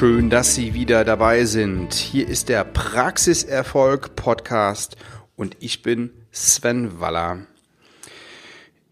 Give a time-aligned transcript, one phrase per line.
[0.00, 1.92] Schön, dass Sie wieder dabei sind.
[1.92, 4.96] Hier ist der Praxiserfolg Podcast
[5.36, 7.40] und ich bin Sven Waller.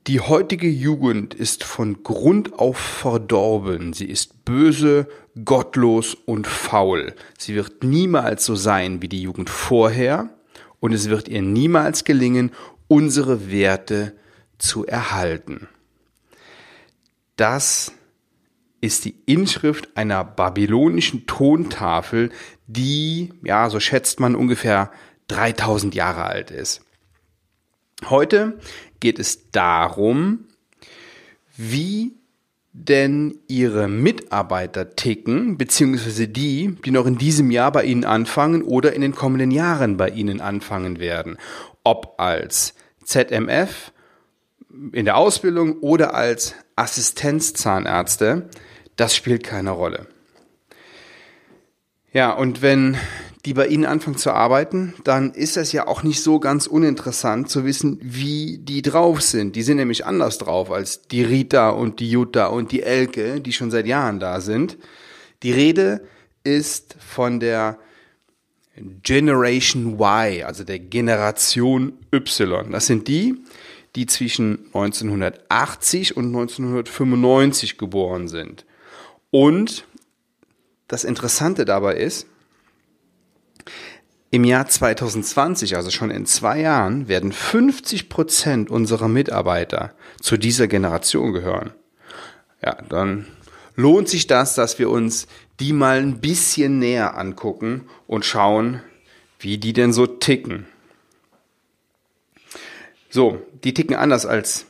[0.06, 3.94] Die heutige Jugend ist von Grund auf verdorben.
[3.94, 5.08] Sie ist böse,
[5.46, 7.14] gottlos und faul.
[7.38, 10.28] Sie wird niemals so sein wie die Jugend vorher
[10.78, 12.52] und es wird ihr niemals gelingen,
[12.86, 14.12] unsere Werte
[14.58, 15.68] zu erhalten.
[17.36, 17.92] Das
[18.80, 22.30] ist die Inschrift einer babylonischen Tontafel,
[22.66, 24.92] die, ja, so schätzt man ungefähr
[25.28, 26.82] 3000 Jahre alt ist.
[28.08, 28.58] Heute
[29.00, 30.44] geht es darum,
[31.56, 32.18] wie
[32.72, 38.92] denn Ihre Mitarbeiter ticken, beziehungsweise die, die noch in diesem Jahr bei Ihnen anfangen oder
[38.92, 41.38] in den kommenden Jahren bei Ihnen anfangen werden.
[41.82, 43.92] Ob als ZMF
[44.92, 48.48] in der Ausbildung oder als Assistenzzahnärzte,
[48.96, 50.06] das spielt keine Rolle.
[52.12, 52.96] Ja, und wenn
[53.44, 57.48] die bei Ihnen anfangen zu arbeiten, dann ist es ja auch nicht so ganz uninteressant
[57.48, 59.56] zu wissen, wie die drauf sind.
[59.56, 63.52] Die sind nämlich anders drauf als die Rita und die Jutta und die Elke, die
[63.52, 64.76] schon seit Jahren da sind.
[65.42, 66.02] Die Rede
[66.44, 67.78] ist von der
[69.02, 72.70] Generation Y, also der Generation Y.
[72.70, 73.36] Das sind die,
[73.98, 78.64] die zwischen 1980 und 1995 geboren sind.
[79.30, 79.86] Und
[80.86, 82.28] das Interessante dabei ist,
[84.30, 90.68] im Jahr 2020, also schon in zwei Jahren, werden 50 Prozent unserer Mitarbeiter zu dieser
[90.68, 91.72] Generation gehören.
[92.62, 93.26] Ja, dann
[93.74, 95.26] lohnt sich das, dass wir uns
[95.58, 98.80] die mal ein bisschen näher angucken und schauen,
[99.40, 100.66] wie die denn so ticken.
[103.10, 104.66] So, die ticken anders als,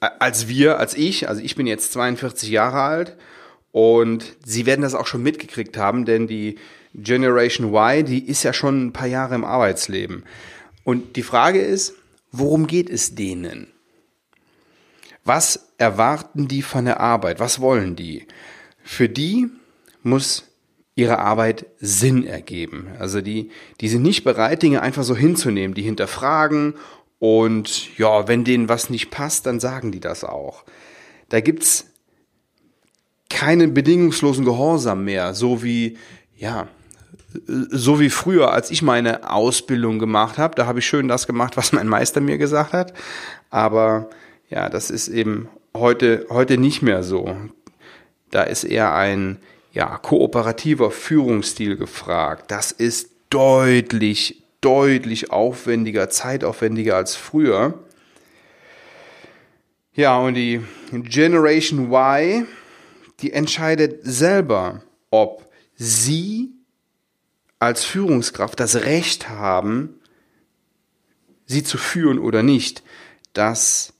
[0.00, 1.28] als wir, als ich.
[1.28, 3.16] Also ich bin jetzt 42 Jahre alt
[3.72, 6.56] und sie werden das auch schon mitgekriegt haben, denn die
[6.94, 10.24] Generation Y, die ist ja schon ein paar Jahre im Arbeitsleben.
[10.84, 11.94] Und die Frage ist,
[12.32, 13.68] worum geht es denen?
[15.24, 17.40] Was erwarten die von der Arbeit?
[17.40, 18.26] Was wollen die?
[18.82, 19.48] Für die
[20.02, 20.44] muss
[20.94, 22.88] ihre Arbeit Sinn ergeben.
[22.98, 23.50] Also die,
[23.80, 26.74] die sind nicht bereit, Dinge einfach so hinzunehmen, die hinterfragen
[27.18, 30.64] und ja, wenn denen was nicht passt, dann sagen die das auch.
[31.28, 31.86] Da gibt's
[33.28, 35.98] keinen bedingungslosen Gehorsam mehr, so wie
[36.36, 36.68] ja,
[37.46, 41.56] so wie früher, als ich meine Ausbildung gemacht habe, da habe ich schön das gemacht,
[41.56, 42.94] was mein Meister mir gesagt hat.
[43.50, 44.08] Aber
[44.48, 47.36] ja, das ist eben heute, heute nicht mehr so.
[48.30, 49.38] Da ist eher ein
[49.72, 52.50] ja, kooperativer Führungsstil gefragt.
[52.50, 57.84] Das ist deutlich, deutlich aufwendiger, zeitaufwendiger als früher.
[59.92, 60.60] Ja, und die
[60.92, 62.46] Generation Y,
[63.20, 66.50] die entscheidet selber, ob sie
[67.58, 70.00] als Führungskraft das Recht haben,
[71.46, 72.82] sie zu führen oder nicht,
[73.32, 73.94] das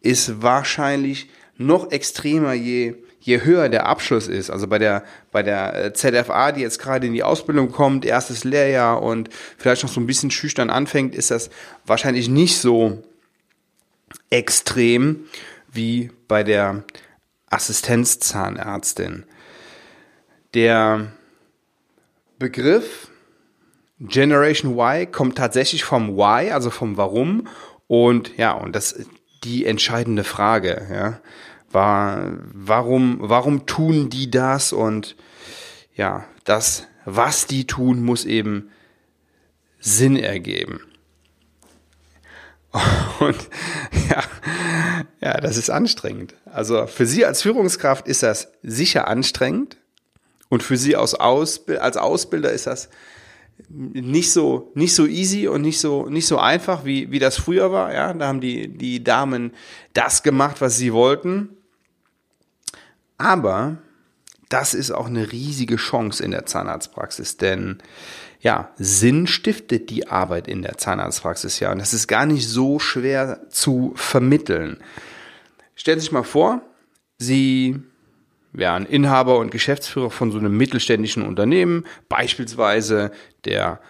[0.00, 2.96] ist wahrscheinlich noch extremer, je,
[3.28, 4.48] je höher der Abschluss ist.
[4.48, 8.42] Also bei der, bei der äh, ZFA, die jetzt gerade in die Ausbildung kommt, erstes
[8.44, 9.28] Lehrjahr und
[9.58, 11.50] vielleicht noch so ein bisschen schüchtern anfängt, ist das
[11.84, 13.02] wahrscheinlich nicht so
[14.30, 15.26] extrem
[15.70, 16.84] wie bei der
[17.50, 19.24] Assistenzzahnärztin.
[20.54, 21.12] Der
[22.38, 23.08] Begriff
[24.00, 27.46] Generation Y kommt tatsächlich vom Why, also vom Warum.
[27.88, 29.10] Und ja, und das ist
[29.44, 31.20] die entscheidende Frage, ja.
[31.70, 34.72] War, warum, warum tun die das?
[34.72, 35.16] Und
[35.94, 38.70] ja, das, was die tun, muss eben
[39.78, 40.80] Sinn ergeben.
[43.20, 43.48] Und
[44.10, 44.22] ja,
[45.20, 46.34] ja, das ist anstrengend.
[46.46, 49.76] Also für Sie als Führungskraft ist das sicher anstrengend.
[50.48, 52.88] Und für sie als, Ausbild als Ausbilder ist das
[53.68, 57.72] nicht so, nicht so easy und nicht so, nicht so einfach, wie, wie das früher
[57.72, 57.92] war.
[57.92, 59.52] Ja, da haben die, die Damen
[59.92, 61.50] das gemacht, was sie wollten.
[63.18, 63.76] Aber
[64.48, 67.78] das ist auch eine riesige Chance in der Zahnarztpraxis, denn
[68.40, 71.72] ja, Sinn stiftet die Arbeit in der Zahnarztpraxis ja.
[71.72, 74.78] Und das ist gar nicht so schwer zu vermitteln.
[75.74, 76.62] Stellen Sie sich mal vor,
[77.18, 77.80] Sie
[78.52, 83.10] wären Inhaber und Geschäftsführer von so einem mittelständischen Unternehmen, beispielsweise
[83.44, 83.80] der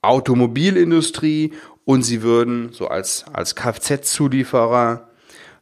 [0.00, 1.52] Automobilindustrie,
[1.84, 5.08] und sie würden so als, als Kfz-Zulieferer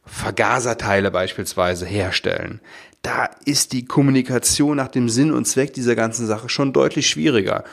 [0.03, 2.59] Vergaserteile beispielsweise herstellen.
[3.01, 7.63] Da ist die Kommunikation nach dem Sinn und Zweck dieser ganzen Sache schon deutlich schwieriger.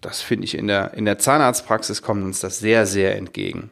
[0.00, 3.70] Das finde ich in der, in der Zahnarztpraxis kommt uns das sehr, sehr entgegen.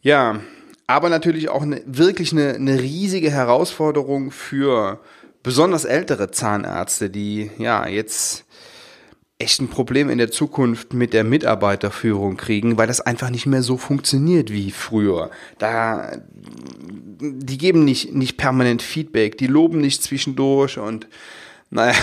[0.00, 0.40] Ja,
[0.86, 5.00] aber natürlich auch eine, wirklich eine, eine riesige Herausforderung für
[5.42, 8.44] besonders ältere Zahnärzte, die ja jetzt
[9.38, 13.62] echt ein Problem in der Zukunft mit der Mitarbeiterführung kriegen, weil das einfach nicht mehr
[13.62, 15.30] so funktioniert wie früher.
[15.58, 16.18] Da,
[17.20, 21.08] die geben nicht, nicht permanent Feedback, die loben nicht zwischendurch und
[21.70, 21.96] naja,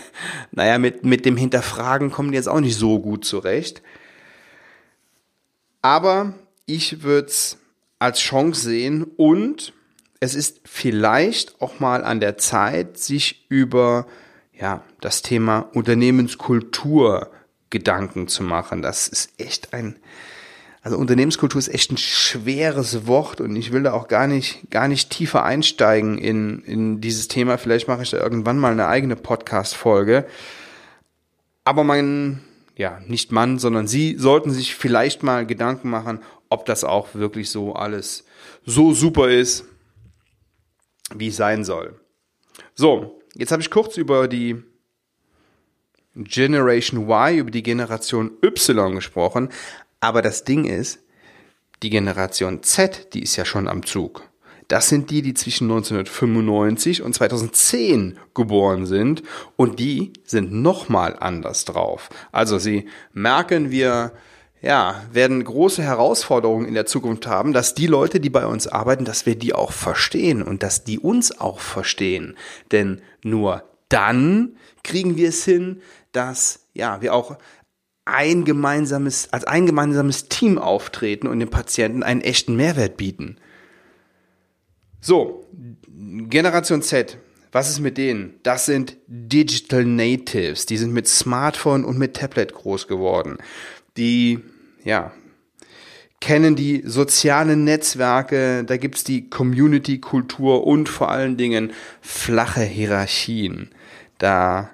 [0.50, 3.82] naja, mit, mit dem Hinterfragen kommen die jetzt auch nicht so gut zurecht.
[5.80, 6.34] Aber
[6.66, 7.58] ich würde es
[7.98, 9.72] als Chance sehen und
[10.20, 14.06] es ist vielleicht auch mal an der Zeit, sich über
[14.58, 17.30] ja, das Thema Unternehmenskultur
[17.70, 18.82] Gedanken zu machen.
[18.82, 19.96] Das ist echt ein,
[20.82, 24.86] also Unternehmenskultur ist echt ein schweres Wort und ich will da auch gar nicht, gar
[24.86, 27.58] nicht tiefer einsteigen in, in dieses Thema.
[27.58, 30.26] Vielleicht mache ich da irgendwann mal eine eigene Podcast-Folge.
[31.64, 32.44] Aber mein,
[32.76, 37.50] ja, nicht Mann, sondern Sie sollten sich vielleicht mal Gedanken machen, ob das auch wirklich
[37.50, 38.24] so alles
[38.64, 39.64] so super ist,
[41.12, 41.98] wie es sein soll.
[42.74, 44.62] So, jetzt habe ich kurz über die
[46.16, 49.50] Generation Y, über die Generation Y gesprochen.
[50.00, 51.00] Aber das Ding ist,
[51.82, 54.22] die Generation Z, die ist ja schon am Zug.
[54.68, 59.22] Das sind die, die zwischen 1995 und 2010 geboren sind
[59.56, 62.08] und die sind nochmal anders drauf.
[62.32, 64.12] Also sie merken, wir
[64.64, 69.04] ja, werden große Herausforderungen in der Zukunft haben, dass die Leute, die bei uns arbeiten,
[69.04, 72.34] dass wir die auch verstehen und dass die uns auch verstehen.
[72.72, 75.82] Denn nur dann kriegen wir es hin,
[76.12, 77.36] dass ja, wir auch
[78.06, 83.36] ein gemeinsames, als ein gemeinsames Team auftreten und dem Patienten einen echten Mehrwert bieten.
[85.02, 85.46] So,
[85.86, 87.18] Generation Z,
[87.52, 88.40] was ist mit denen?
[88.42, 93.36] Das sind Digital Natives, die sind mit Smartphone und mit Tablet groß geworden.
[93.98, 94.40] Die,
[94.84, 95.12] ja,
[96.20, 103.70] kennen die sozialen Netzwerke, da gibt's die Community-Kultur und vor allen Dingen flache Hierarchien.
[104.18, 104.70] Da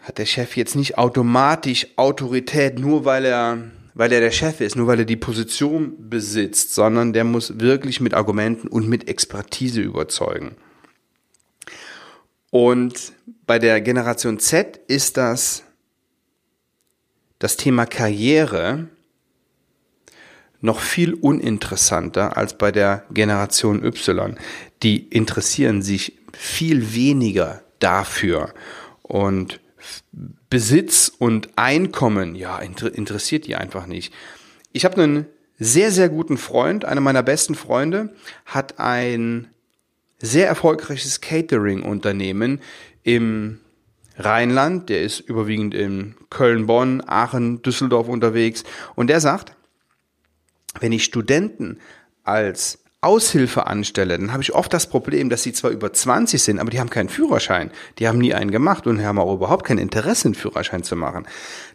[0.00, 3.58] hat der Chef jetzt nicht automatisch Autorität, nur weil er,
[3.92, 8.00] weil er der Chef ist, nur weil er die Position besitzt, sondern der muss wirklich
[8.00, 10.56] mit Argumenten und mit Expertise überzeugen.
[12.50, 13.12] Und
[13.46, 15.64] bei der Generation Z ist das
[17.38, 18.88] das Thema Karriere
[20.60, 24.36] noch viel uninteressanter als bei der Generation Y.
[24.82, 28.52] Die interessieren sich viel weniger dafür.
[29.02, 29.60] Und
[30.50, 34.12] Besitz und Einkommen, ja, interessiert die einfach nicht.
[34.72, 35.26] Ich habe einen
[35.58, 38.14] sehr, sehr guten Freund, einer meiner besten Freunde,
[38.44, 39.48] hat ein
[40.18, 42.60] sehr erfolgreiches Catering-Unternehmen
[43.04, 43.60] im
[44.18, 44.88] Rheinland.
[44.88, 48.64] Der ist überwiegend in Köln, Bonn, Aachen, Düsseldorf unterwegs.
[48.94, 49.54] Und der sagt,
[50.80, 51.78] wenn ich Studenten
[52.24, 56.58] als Aushilfe anstelle, dann habe ich oft das Problem, dass sie zwar über 20 sind,
[56.58, 57.70] aber die haben keinen Führerschein.
[58.00, 61.24] Die haben nie einen gemacht und haben auch überhaupt kein Interesse, einen Führerschein zu machen.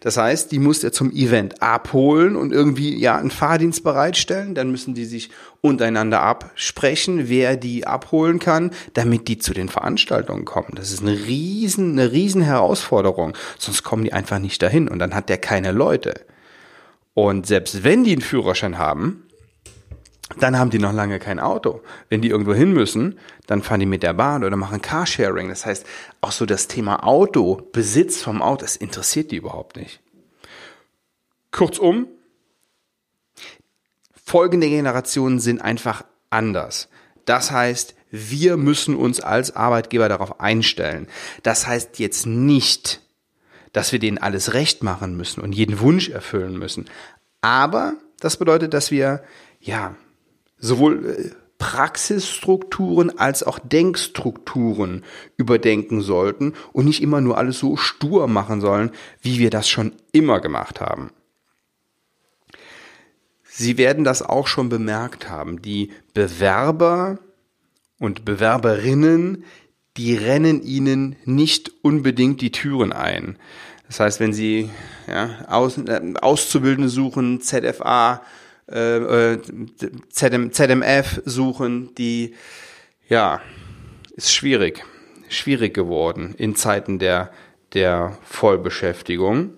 [0.00, 4.54] Das heißt, die muss er zum Event abholen und irgendwie ja einen Fahrdienst bereitstellen.
[4.54, 5.30] Dann müssen die sich
[5.62, 10.72] untereinander absprechen, wer die abholen kann, damit die zu den Veranstaltungen kommen.
[10.74, 13.34] Das ist eine riesen, eine riesen Herausforderung.
[13.56, 16.12] Sonst kommen die einfach nicht dahin und dann hat der keine Leute.
[17.14, 19.23] Und selbst wenn die einen Führerschein haben,
[20.38, 21.82] dann haben die noch lange kein Auto.
[22.08, 25.48] Wenn die irgendwo hin müssen, dann fahren die mit der Bahn oder machen Carsharing.
[25.48, 25.86] Das heißt,
[26.20, 30.00] auch so das Thema Auto, Besitz vom Auto, das interessiert die überhaupt nicht.
[31.52, 32.08] Kurzum,
[34.24, 36.88] folgende Generationen sind einfach anders.
[37.26, 41.06] Das heißt, wir müssen uns als Arbeitgeber darauf einstellen.
[41.42, 43.02] Das heißt jetzt nicht,
[43.72, 46.86] dass wir denen alles recht machen müssen und jeden Wunsch erfüllen müssen.
[47.40, 49.22] Aber das bedeutet, dass wir,
[49.60, 49.96] ja,
[50.58, 55.04] sowohl äh, Praxisstrukturen als auch Denkstrukturen
[55.36, 58.90] überdenken sollten und nicht immer nur alles so stur machen sollen,
[59.22, 61.10] wie wir das schon immer gemacht haben.
[63.44, 65.62] Sie werden das auch schon bemerkt haben.
[65.62, 67.18] Die Bewerber
[68.00, 69.44] und Bewerberinnen,
[69.96, 73.38] die rennen ihnen nicht unbedingt die Türen ein.
[73.86, 74.70] Das heißt, wenn Sie
[75.06, 78.22] ja, Aus, äh, Auszubildende suchen, ZFA,
[78.66, 79.38] äh
[80.10, 82.34] ZM, ZMF suchen, die,
[83.08, 83.40] ja,
[84.16, 84.84] ist schwierig,
[85.28, 87.30] schwierig geworden in Zeiten der,
[87.72, 89.54] der Vollbeschäftigung.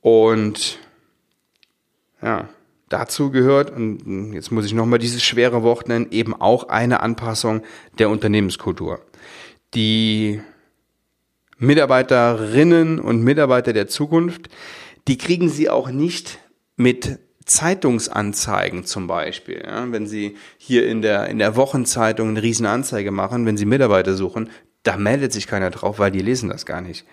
[0.00, 0.78] Und
[2.22, 2.48] ja,
[2.88, 7.62] dazu gehört, und jetzt muss ich nochmal dieses schwere Wort nennen, eben auch eine Anpassung
[7.98, 9.00] der Unternehmenskultur.
[9.74, 10.40] Die
[11.58, 14.48] Mitarbeiterinnen und Mitarbeiter der Zukunft,
[15.08, 16.38] die kriegen sie auch nicht
[16.76, 17.18] mit
[17.50, 19.62] Zeitungsanzeigen zum Beispiel.
[19.66, 24.14] Ja, wenn Sie hier in der, in der Wochenzeitung eine Riesenanzeige machen, wenn Sie Mitarbeiter
[24.14, 24.50] suchen,
[24.84, 27.04] da meldet sich keiner drauf, weil die lesen das gar nicht.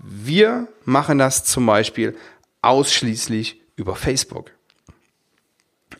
[0.00, 2.16] Wir machen das zum Beispiel
[2.60, 4.50] ausschließlich über Facebook.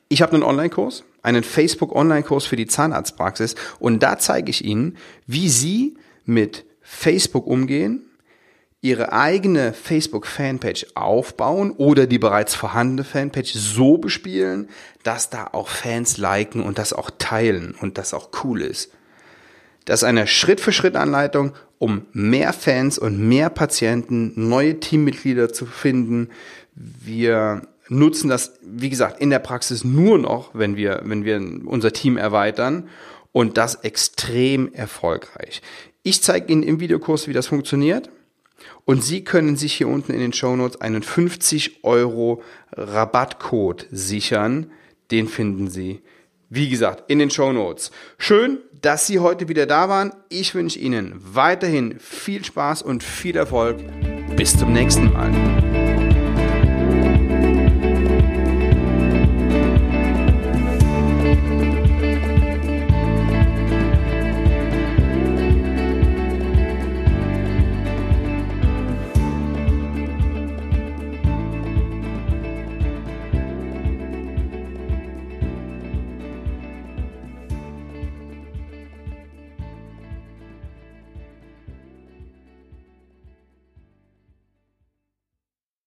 [0.08, 5.48] Ich habe einen Online-Kurs, einen Facebook-Online-Kurs für die Zahnarztpraxis und da zeige ich Ihnen, wie
[5.48, 8.05] Sie mit Facebook umgehen,
[8.80, 14.68] ihre eigene Facebook-Fanpage aufbauen oder die bereits vorhandene Fanpage so bespielen,
[15.02, 18.92] dass da auch Fans liken und das auch teilen und das auch cool ist.
[19.86, 26.30] Das ist eine Schritt-für-Schritt-Anleitung, um mehr Fans und mehr Patienten, neue Teammitglieder zu finden.
[26.74, 31.92] Wir nutzen das, wie gesagt, in der Praxis nur noch, wenn wir, wenn wir unser
[31.92, 32.88] Team erweitern
[33.32, 35.62] und das extrem erfolgreich.
[36.02, 38.10] Ich zeige Ihnen im Videokurs, wie das funktioniert.
[38.84, 44.70] Und Sie können sich hier unten in den Show Notes einen 50 Euro Rabattcode sichern.
[45.10, 46.02] Den finden Sie,
[46.48, 47.90] wie gesagt, in den Show Notes.
[48.18, 50.12] Schön, dass Sie heute wieder da waren.
[50.28, 53.78] Ich wünsche Ihnen weiterhin viel Spaß und viel Erfolg.
[54.36, 55.75] Bis zum nächsten Mal.